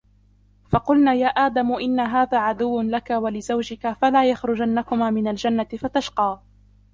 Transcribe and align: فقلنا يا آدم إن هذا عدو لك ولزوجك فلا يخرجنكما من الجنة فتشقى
فقلنا 0.69 1.13
يا 1.13 1.27
آدم 1.27 1.71
إن 1.71 1.99
هذا 1.99 2.37
عدو 2.37 2.81
لك 2.81 3.09
ولزوجك 3.09 3.93
فلا 3.93 4.29
يخرجنكما 4.29 5.09
من 5.09 5.27
الجنة 5.27 5.63
فتشقى 5.63 6.41